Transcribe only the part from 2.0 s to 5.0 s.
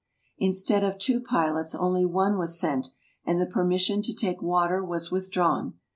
one was sent, and the permission to take water